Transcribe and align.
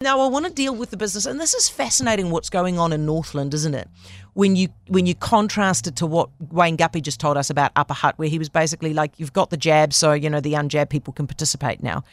Now 0.00 0.20
I 0.20 0.28
want 0.28 0.46
to 0.46 0.52
deal 0.52 0.76
with 0.76 0.90
the 0.90 0.96
business, 0.96 1.26
and 1.26 1.40
this 1.40 1.54
is 1.54 1.68
fascinating. 1.68 2.30
What's 2.30 2.50
going 2.50 2.78
on 2.78 2.92
in 2.92 3.04
Northland, 3.04 3.52
isn't 3.52 3.74
it? 3.74 3.88
When 4.34 4.54
you 4.54 4.68
when 4.86 5.06
you 5.06 5.16
contrast 5.16 5.88
it 5.88 5.96
to 5.96 6.06
what 6.06 6.28
Wayne 6.52 6.76
Guppy 6.76 7.00
just 7.00 7.18
told 7.18 7.36
us 7.36 7.50
about 7.50 7.72
Upper 7.74 7.94
Hutt, 7.94 8.16
where 8.16 8.28
he 8.28 8.38
was 8.38 8.48
basically 8.48 8.94
like, 8.94 9.10
"You've 9.16 9.32
got 9.32 9.50
the 9.50 9.56
jab, 9.56 9.92
so 9.92 10.12
you 10.12 10.30
know 10.30 10.38
the 10.38 10.52
unjab 10.52 10.88
people 10.88 11.12
can 11.12 11.26
participate 11.26 11.82
now." 11.82 12.04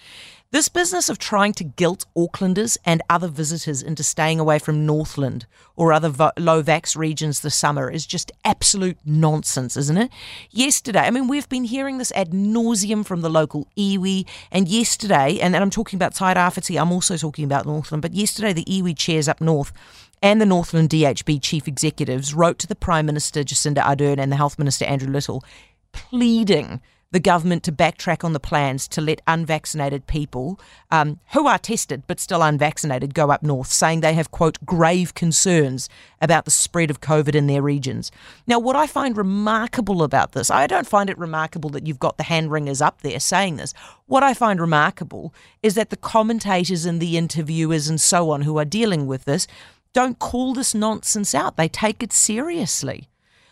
This 0.52 0.70
business 0.70 1.10
of 1.10 1.18
trying 1.18 1.54
to 1.54 1.64
guilt 1.64 2.06
Aucklanders 2.16 2.78
and 2.86 3.02
other 3.10 3.28
visitors 3.28 3.82
into 3.82 4.04
staying 4.04 4.40
away 4.40 4.60
from 4.60 4.86
Northland 4.86 5.48
or 5.76 5.92
other 5.92 6.08
vo- 6.08 6.32
low 6.38 6.64
vax 6.64 6.96
regions 6.96 7.42
this 7.42 7.56
summer 7.56 7.90
is 7.90 8.06
just 8.06 8.32
absolute 8.46 8.98
nonsense, 9.04 9.76
isn't 9.76 9.98
it? 9.98 10.12
Yesterday, 10.52 11.00
I 11.00 11.10
mean, 11.10 11.28
we've 11.28 11.50
been 11.50 11.66
hearing 11.66 11.98
this 11.98 12.12
ad 12.14 12.32
nauseum 12.32 13.06
from 13.06 13.22
the 13.22 13.30
local 13.30 13.68
iwi, 13.76 14.26
and 14.52 14.70
yesterday, 14.70 15.40
and, 15.42 15.56
and 15.56 15.64
I'm 15.64 15.72
talking 15.72 15.98
about 15.98 16.14
Tairāwhiti, 16.14 16.80
I'm 16.80 16.92
also 16.92 17.18
talking 17.18 17.44
about 17.44 17.66
Northland, 17.66 18.04
but 18.04 18.14
yesterday 18.14 18.54
the 18.54 18.66
iwi 18.66 18.96
chairs 18.96 19.28
up 19.28 19.42
north 19.42 19.74
and 20.22 20.40
the 20.40 20.46
Northland 20.46 20.90
DHB 20.90 21.42
chief 21.42 21.68
executives 21.68 22.34
wrote 22.34 22.60
to 22.60 22.68
the 22.68 22.76
Prime 22.76 23.08
Minister 23.08 23.44
Jacinda 23.44 23.82
Ardern 23.82 24.20
and 24.20 24.32
the 24.32 24.38
Health 24.38 24.58
Minister 24.58 24.86
Andrew 24.86 25.10
Little 25.10 25.44
pleading 25.92 26.82
the 27.16 27.20
government 27.22 27.64
to 27.64 27.72
backtrack 27.72 28.26
on 28.26 28.34
the 28.34 28.42
plans 28.42 28.90
to 28.90 29.00
let 29.00 29.22
unvaccinated 29.26 30.06
people 30.06 30.60
um, 30.92 31.18
who 31.32 31.48
are 31.48 31.58
tested 31.58 32.04
but 32.08 32.20
still 32.20 32.44
unvaccinated 32.44 33.14
go 33.14 33.32
up 33.32 33.42
north, 33.42 33.72
saying 33.72 34.02
they 34.02 34.14
have, 34.14 34.32
quote, 34.32 34.58
grave 34.66 35.14
concerns 35.14 35.88
about 36.20 36.44
the 36.44 36.52
spread 36.52 36.90
of 36.92 37.00
COVID 37.00 37.34
in 37.34 37.48
their 37.48 37.62
regions. 37.62 38.12
Now, 38.46 38.60
what 38.60 38.76
I 38.76 38.86
find 38.86 39.16
remarkable 39.16 40.04
about 40.04 40.34
this, 40.34 40.52
I 40.52 40.68
don't 40.68 40.86
find 40.86 41.10
it 41.10 41.18
remarkable 41.18 41.70
that 41.70 41.88
you've 41.88 42.00
got 42.00 42.18
the 42.18 42.24
hand 42.24 42.52
wringers 42.52 42.82
up 42.82 43.02
there 43.02 43.22
saying 43.22 43.56
this. 43.56 43.74
What 44.08 44.22
I 44.22 44.34
find 44.34 44.60
remarkable 44.60 45.34
is 45.64 45.76
that 45.76 45.92
the 45.92 45.96
commentators 45.96 46.86
and 46.86 47.00
the 47.00 47.16
interviewers 47.16 47.88
and 47.88 48.02
so 48.02 48.30
on 48.30 48.42
who 48.42 48.60
are 48.60 48.66
dealing 48.66 49.08
with 49.08 49.24
this 49.24 49.48
don't 49.94 50.20
call 50.20 50.54
this 50.54 50.76
nonsense 50.76 51.34
out. 51.34 51.56
They 51.56 51.70
take 51.70 52.04
it 52.04 52.12
seriously. 52.12 53.08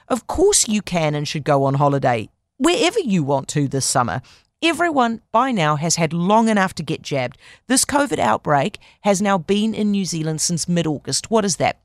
Of 0.09 0.27
course, 0.27 0.67
you 0.67 0.81
can 0.81 1.15
and 1.15 1.25
should 1.25 1.45
go 1.45 1.63
on 1.63 1.75
holiday 1.75 2.27
wherever 2.63 2.99
you 2.99 3.23
want 3.23 3.49
to 3.49 3.67
this 3.67 3.85
summer. 3.85 4.21
Everyone 4.61 5.21
by 5.33 5.51
now 5.51 5.75
has 5.75 5.97
had 5.97 6.13
long 6.13 6.47
enough 6.47 6.73
to 6.75 6.83
get 6.83 7.01
jabbed. 7.01 7.37
This 7.67 7.83
COVID 7.83 8.19
outbreak 8.19 8.79
has 9.01 9.21
now 9.21 9.37
been 9.37 9.73
in 9.73 9.91
New 9.91 10.05
Zealand 10.05 10.39
since 10.39 10.69
mid 10.69 10.87
August. 10.87 11.29
What 11.29 11.43
is 11.43 11.57
that? 11.57 11.81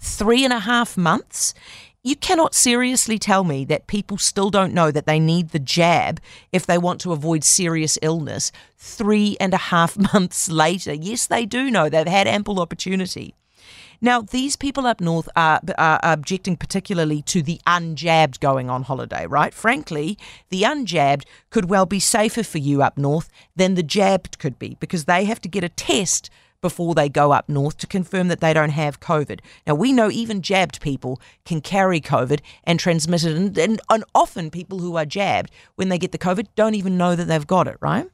Three 0.00 0.44
and 0.44 0.52
a 0.52 0.58
half 0.58 0.96
months? 0.96 1.54
You 2.02 2.16
cannot 2.16 2.54
seriously 2.54 3.18
tell 3.20 3.44
me 3.44 3.64
that 3.66 3.86
people 3.86 4.18
still 4.18 4.50
don't 4.50 4.74
know 4.74 4.90
that 4.90 5.06
they 5.06 5.20
need 5.20 5.50
the 5.50 5.58
jab 5.60 6.20
if 6.50 6.66
they 6.66 6.78
want 6.78 7.00
to 7.02 7.12
avoid 7.12 7.44
serious 7.44 7.96
illness 8.02 8.50
three 8.78 9.36
and 9.38 9.54
a 9.54 9.58
half 9.58 9.96
months 10.12 10.48
later. 10.50 10.92
Yes, 10.92 11.28
they 11.28 11.46
do 11.46 11.70
know. 11.70 11.88
They've 11.88 12.08
had 12.08 12.26
ample 12.26 12.58
opportunity. 12.58 13.36
Now, 14.00 14.22
these 14.22 14.56
people 14.56 14.86
up 14.86 15.00
north 15.00 15.28
are, 15.36 15.60
are 15.76 16.00
objecting 16.02 16.56
particularly 16.56 17.20
to 17.22 17.42
the 17.42 17.60
unjabbed 17.66 18.40
going 18.40 18.70
on 18.70 18.84
holiday, 18.84 19.26
right? 19.26 19.52
Frankly, 19.52 20.16
the 20.48 20.62
unjabbed 20.62 21.24
could 21.50 21.68
well 21.68 21.84
be 21.84 22.00
safer 22.00 22.42
for 22.42 22.58
you 22.58 22.82
up 22.82 22.96
north 22.96 23.30
than 23.54 23.74
the 23.74 23.82
jabbed 23.82 24.38
could 24.38 24.58
be 24.58 24.76
because 24.80 25.04
they 25.04 25.24
have 25.24 25.40
to 25.42 25.48
get 25.48 25.64
a 25.64 25.68
test 25.68 26.30
before 26.62 26.94
they 26.94 27.08
go 27.08 27.32
up 27.32 27.48
north 27.48 27.76
to 27.78 27.86
confirm 27.86 28.28
that 28.28 28.40
they 28.40 28.52
don't 28.52 28.70
have 28.70 29.00
COVID. 29.00 29.40
Now, 29.66 29.74
we 29.74 29.92
know 29.92 30.10
even 30.10 30.42
jabbed 30.42 30.80
people 30.80 31.20
can 31.44 31.60
carry 31.60 32.00
COVID 32.00 32.40
and 32.64 32.78
transmit 32.78 33.24
it, 33.24 33.36
and, 33.36 33.56
and, 33.56 33.80
and 33.90 34.04
often 34.14 34.50
people 34.50 34.78
who 34.78 34.96
are 34.96 35.06
jabbed, 35.06 35.50
when 35.76 35.88
they 35.88 35.98
get 35.98 36.12
the 36.12 36.18
COVID, 36.18 36.48
don't 36.56 36.74
even 36.74 36.98
know 36.98 37.16
that 37.16 37.26
they've 37.26 37.46
got 37.46 37.66
it, 37.66 37.76
right? 37.80 38.06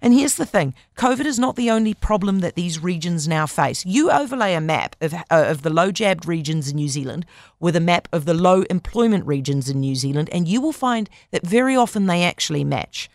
And 0.00 0.14
here's 0.14 0.34
the 0.34 0.46
thing 0.46 0.74
COVID 0.96 1.24
is 1.24 1.38
not 1.38 1.56
the 1.56 1.70
only 1.70 1.94
problem 1.94 2.40
that 2.40 2.54
these 2.54 2.82
regions 2.82 3.26
now 3.28 3.46
face. 3.46 3.84
You 3.84 4.10
overlay 4.10 4.54
a 4.54 4.60
map 4.60 4.96
of, 5.00 5.14
uh, 5.14 5.20
of 5.30 5.62
the 5.62 5.70
low 5.70 5.90
jabbed 5.90 6.26
regions 6.26 6.68
in 6.68 6.76
New 6.76 6.88
Zealand 6.88 7.26
with 7.60 7.76
a 7.76 7.80
map 7.80 8.08
of 8.12 8.24
the 8.24 8.34
low 8.34 8.62
employment 8.70 9.26
regions 9.26 9.68
in 9.68 9.80
New 9.80 9.94
Zealand, 9.94 10.28
and 10.32 10.48
you 10.48 10.60
will 10.60 10.72
find 10.72 11.08
that 11.30 11.46
very 11.46 11.76
often 11.76 12.06
they 12.06 12.24
actually 12.24 12.64
match. 12.64 13.08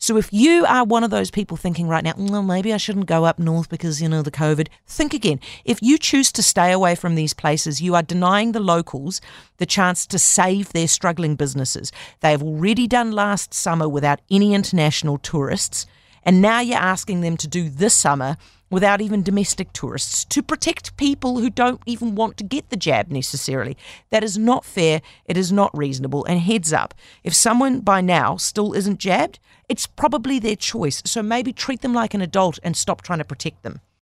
So 0.00 0.16
if 0.16 0.32
you 0.32 0.64
are 0.64 0.84
one 0.84 1.02
of 1.02 1.10
those 1.10 1.30
people 1.30 1.56
thinking 1.56 1.88
right 1.88 2.04
now, 2.04 2.14
well, 2.16 2.42
maybe 2.42 2.72
I 2.72 2.76
shouldn't 2.76 3.06
go 3.06 3.24
up 3.24 3.40
north 3.40 3.68
because, 3.68 4.00
you 4.00 4.08
know, 4.08 4.22
the 4.22 4.30
COVID, 4.30 4.68
think 4.86 5.12
again. 5.12 5.40
If 5.64 5.82
you 5.82 5.98
choose 5.98 6.30
to 6.32 6.42
stay 6.42 6.70
away 6.70 6.94
from 6.94 7.16
these 7.16 7.34
places, 7.34 7.82
you 7.82 7.96
are 7.96 8.02
denying 8.02 8.52
the 8.52 8.60
locals 8.60 9.20
the 9.56 9.66
chance 9.66 10.06
to 10.06 10.18
save 10.18 10.72
their 10.72 10.86
struggling 10.86 11.34
businesses. 11.34 11.90
They 12.20 12.30
have 12.30 12.44
already 12.44 12.86
done 12.86 13.10
last 13.10 13.52
summer 13.52 13.88
without 13.88 14.20
any 14.30 14.54
international 14.54 15.18
tourists. 15.18 15.84
And 16.22 16.40
now 16.40 16.60
you're 16.60 16.78
asking 16.78 17.22
them 17.22 17.36
to 17.36 17.48
do 17.48 17.68
this 17.68 17.94
summer 17.94 18.36
without 18.70 19.00
even 19.00 19.22
domestic 19.22 19.72
tourists 19.72 20.24
to 20.26 20.42
protect 20.42 20.96
people 20.96 21.38
who 21.40 21.50
don't 21.50 21.80
even 21.86 22.14
want 22.14 22.36
to 22.36 22.44
get 22.44 22.68
the 22.70 22.76
jab 22.76 23.10
necessarily. 23.10 23.76
That 24.10 24.24
is 24.24 24.36
not 24.36 24.64
fair. 24.64 25.00
It 25.24 25.36
is 25.36 25.52
not 25.52 25.76
reasonable. 25.76 26.24
And 26.24 26.40
heads 26.40 26.72
up, 26.72 26.94
if 27.24 27.34
someone 27.34 27.80
by 27.80 28.00
now 28.00 28.36
still 28.36 28.72
isn't 28.72 28.98
jabbed, 28.98 29.38
it's 29.68 29.86
probably 29.86 30.38
their 30.38 30.56
choice. 30.56 31.02
So 31.04 31.22
maybe 31.22 31.52
treat 31.52 31.82
them 31.82 31.94
like 31.94 32.14
an 32.14 32.22
adult 32.22 32.58
and 32.62 32.76
stop 32.76 33.02
trying 33.02 33.18
to 33.18 33.24
protect 33.24 33.62
them. 33.62 33.80